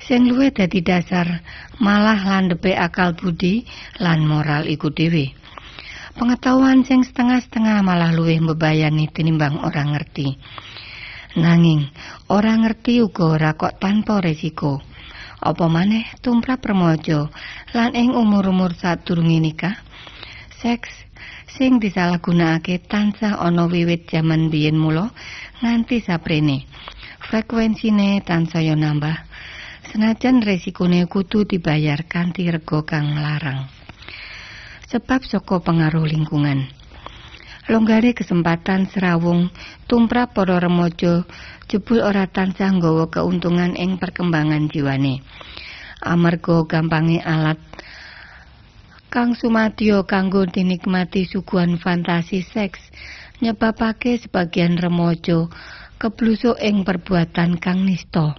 Sing 0.00 0.32
luwih 0.32 0.48
dadi 0.48 0.80
dasar 0.80 1.44
malah 1.76 2.24
landhepe 2.24 2.72
akal 2.72 3.12
budi 3.12 3.68
lan 4.00 4.24
moral 4.24 4.64
iku 4.64 4.88
dhewe. 4.88 5.36
Pengetahuan 6.16 6.88
sing 6.88 7.04
setengah-setengah 7.04 7.84
malah 7.84 8.16
luwih 8.16 8.40
mbebayani 8.40 9.12
tinimbang 9.12 9.60
orang 9.60 9.92
ngerti. 9.92 10.40
Nanging 11.36 11.92
ora 12.32 12.56
ngerti 12.56 13.04
uga 13.04 13.36
ora 13.36 13.50
kok 13.52 13.76
tanpa 13.76 14.24
resiko. 14.24 14.80
Apa 15.44 15.68
maneh 15.68 16.08
tumrap 16.24 16.64
remaja 16.64 17.28
lan 17.76 17.92
ing 17.92 18.16
umur-umur 18.16 18.72
sadurunge 18.72 19.38
nikah, 19.38 19.76
seks 20.56 20.88
sing 21.52 21.76
disalahgunakake 21.76 22.80
tansah 22.88 23.36
ana 23.36 23.68
wiwit 23.68 24.08
jaman 24.08 24.48
biyen 24.48 24.80
mula 24.80 25.12
nganti 25.60 26.00
saprene. 26.00 26.64
Frekuensine 27.28 28.24
tansaya 28.24 28.72
nambah. 28.72 29.28
Senajan 29.92 30.40
resikone 30.40 31.04
kudu 31.08 31.44
dibayar 31.44 32.04
kanthi 32.08 32.48
rega 32.48 32.80
kang 32.88 33.16
larang. 33.20 33.68
Sebab 34.88 35.24
saka 35.28 35.60
pengaruh 35.60 36.08
lingkungan. 36.08 36.77
Longgare 37.68 38.16
kesempatan 38.16 38.88
serawung 38.88 39.52
tumrap 39.84 40.32
para 40.32 40.56
remaja 40.56 41.28
jebul 41.68 42.00
ora 42.00 42.24
tansah 42.24 42.72
nggawa 42.72 43.12
keuntungan 43.12 43.76
ing 43.76 44.00
perkembangan 44.00 44.72
jiwane. 44.72 45.20
Amarga 46.00 46.64
gampange 46.64 47.20
alat 47.20 47.60
kang 49.12 49.36
sumadyo 49.36 50.08
kanggo 50.08 50.48
dinikmati 50.48 51.28
suguhan 51.28 51.76
fantasi 51.76 52.40
seks 52.40 52.80
nyebabake 53.44 54.16
sebagian 54.16 54.80
remaja 54.80 55.52
keblusuk 56.00 56.56
ing 56.64 56.88
perbuatan 56.88 57.60
kang 57.60 57.84
nista. 57.84 58.32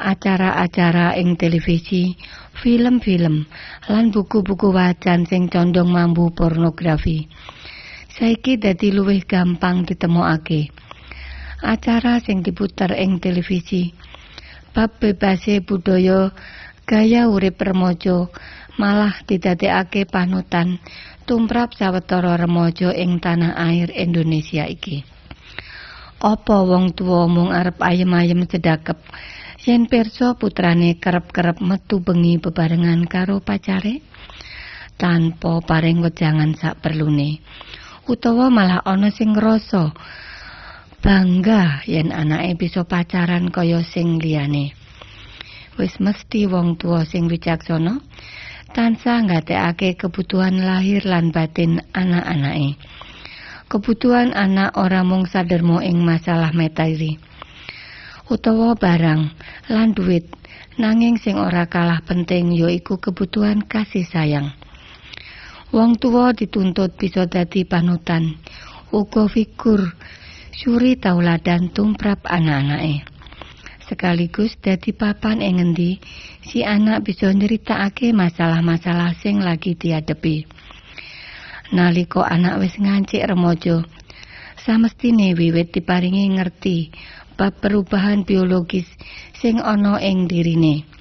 Acara-acara 0.00 1.14
ing 1.20 1.36
televisi, 1.36 2.16
film-film, 2.56 3.46
lan 3.86 4.10
buku-buku 4.10 4.72
wajan 4.72 5.28
sing 5.28 5.46
condong 5.52 5.92
mambu 5.92 6.34
pornografi. 6.34 7.30
Saiki 8.14 8.54
dadi 8.62 8.94
luwih 8.94 9.26
gampang 9.26 9.82
ditemokake. 9.82 10.70
Acara 11.66 12.22
sing 12.22 12.46
diputer 12.46 12.94
ing 12.94 13.18
televisi 13.18 13.90
bab 14.70 15.02
bebase 15.02 15.58
budaya 15.58 16.30
gaya 16.86 17.26
urip 17.26 17.58
remaja 17.58 18.30
malah 18.78 19.18
didadekake 19.26 20.06
panutan 20.06 20.78
tumrap 21.26 21.74
sawetara 21.74 22.38
remaja 22.38 22.94
ing 22.94 23.18
tanah 23.18 23.58
air 23.58 23.90
Indonesia 23.90 24.62
iki. 24.62 25.02
Apa 26.22 26.62
wong 26.62 26.94
tuwa 26.94 27.26
mung 27.26 27.50
arep 27.50 27.82
ayem-ayem 27.82 28.46
sedakep 28.46 29.02
yen 29.66 29.90
pirsa 29.90 30.38
putrane 30.38 31.02
kerep-kerep 31.02 31.58
metu 31.58 31.98
bengi 31.98 32.38
bebarengan 32.38 33.10
karo 33.10 33.42
pacare 33.42 34.06
tanpa 35.02 35.58
paring 35.66 35.98
wejangan 35.98 36.54
sak 36.54 36.78
perlune 36.78 37.42
utawa 38.04 38.52
malah 38.52 38.80
ana 38.84 39.08
sing 39.08 39.32
ngrasa 39.32 39.96
bangga 41.04 41.84
yen 41.88 42.12
anake 42.12 42.56
bisa 42.56 42.84
pacaran 42.84 43.48
kaya 43.48 43.80
sing 43.84 44.20
liyane. 44.20 44.72
Wis 45.74 45.98
mesti 45.98 46.46
wong 46.46 46.78
tuwa 46.78 47.02
sing 47.02 47.26
wicaksana 47.26 47.98
tansah 48.74 49.26
nggatekake 49.26 49.98
kebutuhan 49.98 50.62
lahir 50.62 51.02
lan 51.04 51.34
batin 51.34 51.82
anak-anake. 51.92 52.78
Kebutuhan 53.66 54.36
anak 54.36 54.76
ora 54.78 55.02
mung 55.02 55.26
sadermo 55.26 55.82
ing 55.82 56.04
masalah 56.04 56.54
materi 56.54 57.34
utawa 58.24 58.72
barang 58.72 59.22
lan 59.68 59.92
duit, 59.92 60.24
nanging 60.80 61.20
sing 61.20 61.36
ora 61.36 61.68
kalah 61.68 62.00
penting 62.08 62.56
yaiku 62.56 62.96
kebutuhan 62.96 63.60
kasih 63.68 64.08
sayang. 64.08 64.56
Wong 65.74 65.98
tuwa 65.98 66.30
dituntut 66.30 66.94
bisa 66.94 67.26
dadi 67.26 67.66
panutan, 67.66 68.38
uga 68.94 69.26
figur 69.26 69.98
suri 70.54 70.94
tauladan 70.94 71.74
tumrap 71.74 72.22
anak-anake. 72.30 73.02
sekaligus 73.82 74.54
dadi 74.62 74.94
papan 74.94 75.42
ing 75.42 75.58
ngendi 75.58 75.98
si 76.46 76.62
anak 76.62 77.02
bisa 77.02 77.26
nyeritakake 77.34 78.14
masalah-masalah 78.14 79.18
sing 79.18 79.42
lagi 79.42 79.74
diadepi. 79.74 80.46
Nalika 81.74 82.22
anak 82.22 82.62
wis 82.62 82.78
ngancik 82.78 83.26
remaja, 83.26 83.82
samestine 84.62 85.34
wiwit 85.34 85.74
diparingi 85.74 86.38
ngerti 86.38 86.94
bab 87.34 87.50
perubahan 87.58 88.22
biologis 88.22 88.86
sing 89.42 89.58
ana 89.58 89.98
ing 89.98 90.30
dirine. 90.30 90.93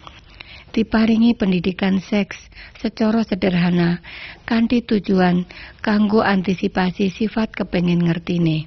Diparingi 0.73 1.37
pendidikan 1.37 2.01
seks 2.01 2.49
secara 2.81 3.21
sederhana 3.21 4.01
kanthi 4.49 4.81
tujuan 4.81 5.45
kanggo 5.85 6.25
antisipasi 6.25 7.13
sifat 7.13 7.53
kepengin 7.53 8.01
ngertine. 8.01 8.65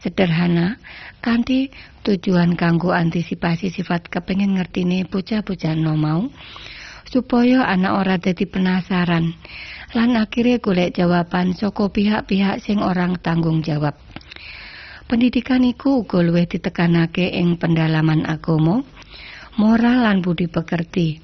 Sederhana 0.00 0.80
kanthi 1.20 1.68
tujuan 2.00 2.56
kanggo 2.56 2.96
antisipasi 2.96 3.68
sifat 3.68 4.08
kepengin 4.08 4.56
ngertine 4.56 5.04
bocah-bocah 5.04 5.76
no 5.76 6.00
mau 6.00 6.32
supaya 7.12 7.68
anak 7.68 7.92
ora 7.92 8.16
dadi 8.16 8.48
penasaran 8.48 9.36
lan 9.92 10.10
akhirnya 10.16 10.64
golek 10.64 10.96
jawaban 10.96 11.52
saka 11.52 11.92
pihak-pihak 11.92 12.64
sing 12.64 12.80
orang 12.80 13.20
tanggung 13.20 13.60
jawab. 13.60 14.00
Pendidikan 15.12 15.60
iku 15.60 16.08
uga 16.08 16.24
luwih 16.24 16.48
ditekanake 16.48 17.36
ing 17.36 17.60
pendalaman 17.60 18.24
agama, 18.24 18.80
moral 19.60 20.08
lan 20.08 20.24
budi 20.24 20.48
pekerti 20.48 21.20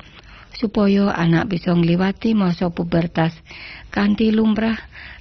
supaya 0.59 1.15
anak 1.15 1.49
bisa 1.49 1.73
ngliwati 1.73 2.35
masa 2.35 2.69
pubertas 2.69 3.33
kanthi 3.89 4.35
lumrah 4.35 4.77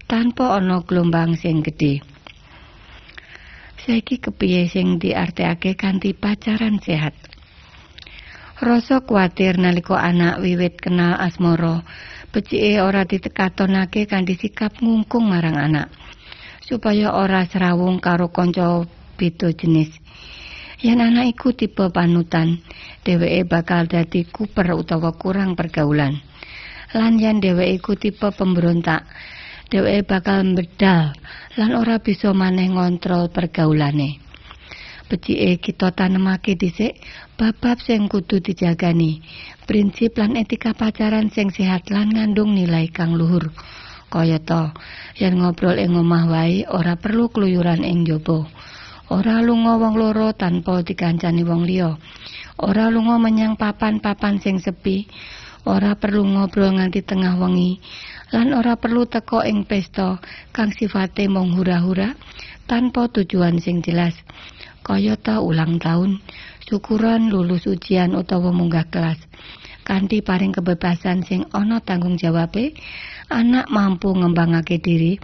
tanpa 0.07 0.57
ana 0.57 0.81
gelombang 0.83 1.35
sing 1.37 1.61
gedhe. 1.61 2.01
Saiki 3.87 4.19
kepiye 4.19 4.67
sing 4.67 4.99
diartekake 4.99 5.79
kanthi 5.79 6.11
pacaran 6.11 6.83
sehat? 6.83 7.15
Rasa 8.57 9.05
kuatir 9.05 9.61
nalika 9.61 10.01
anak 10.01 10.41
wiwit 10.41 10.81
kenal 10.81 11.15
asmara, 11.15 11.85
becike 12.33 12.81
ora 12.81 13.05
ditekatonake 13.05 14.09
kanthi 14.09 14.35
sikap 14.35 14.81
ngungkung 14.81 15.29
marang 15.29 15.55
anak. 15.55 15.93
Supaya 16.65 17.15
ora 17.15 17.45
serawung 17.47 18.03
karo 18.03 18.33
kanca 18.33 18.83
beda 19.15 19.53
jenis. 19.55 20.06
Yen 20.77 21.01
anak 21.01 21.33
iku 21.33 21.57
tipe 21.57 21.89
panutan, 21.89 22.61
dheweke 23.01 23.49
bakal 23.49 23.89
dadi 23.89 24.29
kuper 24.29 24.77
utawa 24.77 25.09
kurang 25.17 25.57
pergaulan. 25.57 26.21
Lan 26.93 27.17
yen 27.17 27.41
dheweke 27.41 27.81
iku 27.81 27.97
tipe 27.97 28.29
pemberontak, 28.29 29.09
dheweke 29.73 30.05
bakal 30.05 30.45
medal 30.45 31.17
lan 31.57 31.73
ora 31.73 31.97
bisa 31.97 32.29
maneh 32.29 32.69
ngontrol 32.69 33.33
pergaulane. 33.33 34.21
Becike 35.09 35.57
kita 35.57 35.97
tanemake 35.97 36.53
dhisik 36.53 37.01
bab-bab 37.41 37.81
sing 37.81 38.05
kudu 38.05 38.37
dijagani, 38.37 39.25
prinsip 39.65 40.13
lan 40.21 40.37
etika 40.37 40.77
pacaran 40.77 41.33
sing 41.33 41.49
sehat 41.49 41.89
lan 41.89 42.13
ngandung 42.13 42.53
nilai 42.53 42.85
kang 42.93 43.17
luhur. 43.17 43.49
Kaya 44.13 44.37
to, 44.37 44.69
yen 45.17 45.41
ngobrol 45.41 45.81
ing 45.81 45.97
omah 45.97 46.29
wae 46.29 46.69
ora 46.69 46.93
perlu 47.01 47.33
kluyuran 47.33 47.81
ing 47.81 48.05
jaba. 48.05 48.45
Ora 49.07 49.39
lunga 49.39 49.79
wong 49.79 49.95
loro 49.95 50.35
tanpa 50.35 50.83
dikancani 50.83 51.47
wong 51.47 51.63
liya. 51.63 51.95
Ora 52.59 52.91
lunga 52.91 53.15
menyang 53.15 53.55
papan-papan 53.55 54.43
sing 54.43 54.59
sepi. 54.59 55.07
Ora 55.67 55.95
perlu 55.99 56.23
ngobrol 56.23 56.79
nganti 56.79 57.03
tengah 57.03 57.35
wengi. 57.39 57.79
lan 58.35 58.51
ora 58.51 58.75
perlu 58.75 59.07
teko 59.07 59.39
ing 59.39 59.63
pesta 59.63 60.19
kang 60.51 60.75
sifate 60.75 61.31
mung 61.31 61.55
hura-hura 61.55 62.11
tanpa 62.67 63.07
tujuan 63.07 63.55
sing 63.63 63.79
jelas 63.79 64.19
kayata 64.83 65.39
ulang 65.39 65.79
tahun 65.79 66.19
syukuran 66.67 67.31
lulus 67.31 67.63
ujian 67.71 68.19
utawa 68.19 68.51
munggah 68.51 68.83
kelas 68.91 69.19
kanthi 69.87 70.19
paring 70.19 70.51
kebebasan 70.51 71.23
sing 71.23 71.47
ana 71.55 71.79
tanggung 71.79 72.19
jawabe 72.19 72.75
anak 73.31 73.71
mampu 73.71 74.11
ngembangake 74.11 74.75
diri 74.83 75.15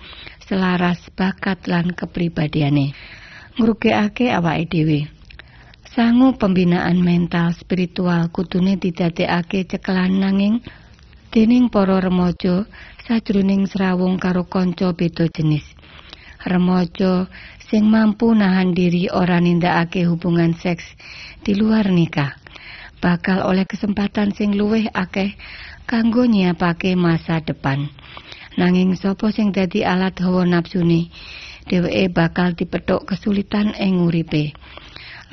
selaras 0.48 1.04
bakat 1.12 1.68
lan 1.68 1.92
kepribadiane 1.92 2.96
ngrugekake 3.58 4.34
awake 4.34 4.66
dhewe. 4.72 5.00
Sangu 5.94 6.34
pembinaan 6.34 6.98
mental 7.06 7.54
spiritual 7.54 8.34
kudune 8.34 8.82
didadekake 8.82 9.70
cekelan 9.70 10.18
nanging 10.18 10.58
dening 11.30 11.70
para 11.70 12.02
remaja 12.02 12.66
sajroning 13.06 13.70
srawung 13.70 14.18
karo 14.18 14.50
kanca 14.50 14.90
beda 14.98 15.30
jenis. 15.30 15.62
Remaja 16.42 17.30
sing 17.70 17.86
mampu 17.94 18.34
nahan 18.34 18.74
diri 18.74 19.06
ora 19.14 19.38
nindakake 19.38 20.10
hubungan 20.10 20.58
seks 20.58 20.86
di 21.46 21.54
luar 21.54 21.94
nikah. 21.94 22.34
Bakal 22.98 23.46
oleh 23.46 23.70
kesempatan 23.70 24.34
sing 24.34 24.58
luwih 24.58 24.90
akeh 24.98 25.38
kanggo 25.86 26.26
nyiapake 26.26 26.98
masa 26.98 27.38
depan. 27.44 27.86
Nanging 28.58 28.98
sapa 28.98 29.30
sing 29.34 29.54
dadi 29.54 29.82
alat 29.86 30.18
hawa 30.22 30.46
nafsune, 30.46 31.10
dheweke 31.68 32.12
bakal 32.12 32.54
dipethuk 32.54 33.08
kesulitan 33.08 33.74
ing 33.80 34.04
uripe. 34.04 34.54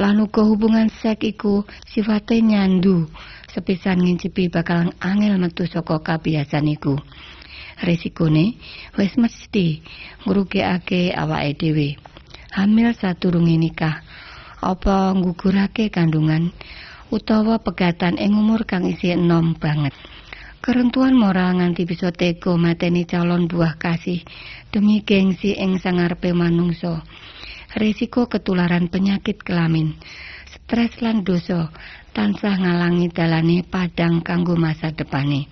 Lan 0.01 0.25
uga 0.25 0.47
hubungan 0.49 0.89
seks 0.89 1.37
iku 1.37 1.69
sifate 1.85 2.41
nyandu, 2.41 3.05
sepisan 3.53 4.01
ngincipi 4.01 4.49
bakal 4.49 4.97
angel 5.03 5.37
metu 5.37 5.69
saka 5.69 6.01
kabiasan 6.01 6.73
iku. 6.73 6.97
Resikone 7.85 8.57
wis 8.97 9.17
mesti 9.21 9.85
ngrugekake 10.25 11.13
awake 11.13 11.53
dhewe. 11.61 11.89
Hamil 12.57 12.97
sadurunge 12.97 13.57
nikah, 13.61 14.01
apa 14.61 15.13
nggugurake 15.17 15.89
kandungan 15.93 16.53
utawa 17.11 17.59
pegatan 17.61 18.17
ing 18.17 18.37
umur 18.37 18.65
kang 18.65 18.87
isih 18.87 19.19
enom 19.19 19.59
banget. 19.59 19.93
Kerentuan 20.61 21.17
moral 21.17 21.57
nganti 21.57 21.89
bisa 21.89 22.13
tega 22.13 22.53
mateni 22.53 23.09
calon 23.09 23.49
buah 23.49 23.81
kasih 23.81 24.21
demi 24.69 25.01
gengsi 25.01 25.57
ing 25.57 25.81
sangarepe 25.81 26.37
manungsa. 26.37 27.01
Risiko 27.81 28.29
ketularan 28.29 28.93
penyakit 28.93 29.41
kelamin, 29.41 29.97
stres 30.53 31.01
lan 31.01 31.25
dosa 31.25 31.73
tansah 32.13 32.61
ngalangi 32.61 33.09
dalane 33.09 33.65
padang 33.65 34.21
kanggo 34.21 34.53
masa 34.53 34.93
depane. 34.93 35.49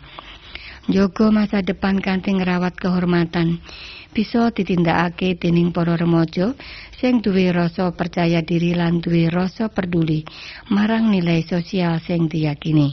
Jogo 0.93 1.33
masa 1.33 1.65
depan 1.65 2.05
kanthi 2.05 2.37
ngrawat 2.37 2.77
kehormatan 2.77 3.65
bisa 4.13 4.53
ditindakake 4.53 5.41
dening 5.41 5.73
para 5.73 5.97
remaja 5.97 6.53
sing 7.01 7.25
duwe 7.25 7.49
rasa 7.49 7.97
percaya 7.97 8.45
diri 8.45 8.77
lan 8.77 9.01
duwe 9.01 9.33
rasa 9.33 9.73
peduli 9.73 10.29
marang 10.69 11.09
nilai 11.09 11.41
sosial 11.49 11.97
sing 12.05 12.29
diyakini. 12.29 12.93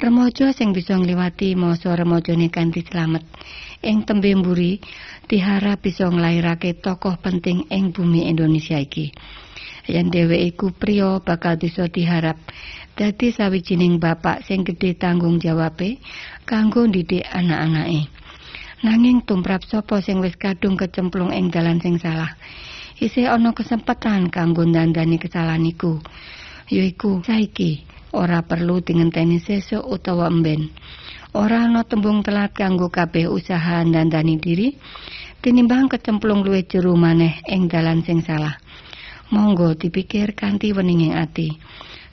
Remaja 0.00 0.48
sing 0.56 0.72
bisa 0.72 0.96
ngliwati 0.96 1.52
masa 1.60 1.92
remajane 1.92 2.48
kanthi 2.48 2.80
slamet 2.88 3.20
ing 3.84 4.08
tembe 4.08 4.32
mburi 4.32 4.80
diharap 5.28 5.84
bisa 5.84 6.08
nglairake 6.08 6.80
tokoh 6.80 7.20
penting 7.20 7.68
ing 7.68 7.92
bumi 7.92 8.24
Indonesia 8.24 8.80
iki. 8.80 9.12
Yen 9.92 10.08
dheweke 10.08 10.56
iku 10.56 10.66
priya 10.72 11.20
bakal 11.20 11.60
bisa 11.60 11.84
diharap 11.92 12.40
dadi 12.96 13.28
sawijining 13.28 14.00
bapak 14.00 14.40
sing 14.48 14.64
gedhe 14.64 14.96
tanggung 14.96 15.36
jawabe 15.36 16.00
kanggo 16.48 16.88
ndidik 16.88 17.28
anak-anake. 17.28 18.08
Nanging 18.80 19.20
tumrap 19.28 19.68
sapa 19.68 20.00
sing 20.00 20.24
wis 20.24 20.32
kadung 20.40 20.80
kecemplung 20.80 21.28
ing 21.28 21.52
dalan 21.52 21.76
sing 21.76 22.00
salah. 22.00 22.40
Isih 22.96 23.28
ana 23.28 23.52
kesempatan 23.52 24.32
kanggo 24.32 24.64
ndandani 24.64 25.20
kesalahan 25.20 25.68
iku. 25.68 26.00
Yaiku 26.72 27.20
saiki 27.20 27.99
ora 28.14 28.42
perlu 28.42 28.82
dingenteni 28.82 29.38
sesuk 29.38 29.82
utawa 29.86 30.30
emben. 30.30 30.70
Ora 31.30 31.62
ana 31.66 31.86
tembung 31.86 32.26
telat 32.26 32.50
kanggo 32.50 32.90
kabeh 32.90 33.30
usaha 33.30 33.86
ndandani 33.86 34.34
diri 34.42 34.74
tinimbang 35.38 35.86
kecemplung 35.86 36.42
luwih 36.42 36.66
jero 36.66 36.98
maneh 36.98 37.38
ing 37.46 37.70
dalan 37.70 38.02
sing 38.02 38.18
salah. 38.26 38.58
Monggo 39.30 39.78
dipikir 39.78 40.34
kanthi 40.34 40.74
weninging 40.74 41.14
ati. 41.14 41.54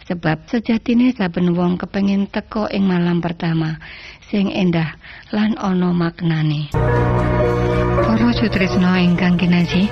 Sebab 0.07 0.47
sejatine 0.47 1.11
saben 1.11 1.51
wong 1.51 1.75
kepengin 1.81 2.31
teko 2.31 2.69
ing 2.71 2.87
malam 2.87 3.19
pertama 3.19 3.81
sing 4.29 4.53
endah 4.53 4.95
lan 5.33 5.57
ana 5.59 5.91
maknane. 5.91 6.71
Para 8.07 8.29
sutresna 8.37 9.03
ingkang 9.03 9.35
kinasih, 9.35 9.91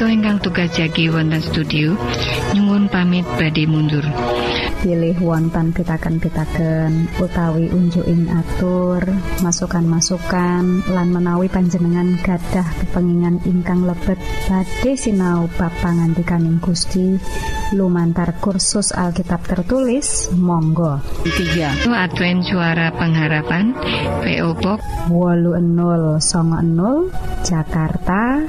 Kita 0.00 0.16
ingkang 0.16 0.40
tugas 0.40 0.72
jagi 0.72 1.12
wonten 1.12 1.44
studio. 1.44 1.92
Nyuwun 2.56 2.88
pamit 2.88 3.20
badhe 3.36 3.68
mundur. 3.68 4.00
pilih 4.80 5.12
wonten 5.20 5.76
pitaken-pitaken 5.76 7.20
utawi 7.20 7.68
unjuking 7.68 8.32
atur 8.32 9.04
masukan-masukan 9.44 10.88
lan 10.88 11.08
menawi 11.12 11.52
panjenengan 11.52 12.16
gadah 12.24 12.64
kepengingan 12.80 13.44
ingkang 13.44 13.84
lebet. 13.84 14.16
Badhe 14.48 14.96
sinau 14.96 15.52
bab 15.60 15.68
pangantikaning 15.84 16.64
Gusti. 16.64 17.20
Lumantar 17.76 18.40
kursus 18.40 18.96
Alkitab 18.96 19.44
tertulis 19.44 20.32
Monggo. 20.32 20.96
3 21.28 21.84
Advent 21.92 22.40
suara 22.48 22.88
pengharapan 22.96 23.76
PO 24.24 24.48
Box 24.64 24.80
songo 26.24 26.56
enol 26.56 27.12
Jakarta 27.44 28.48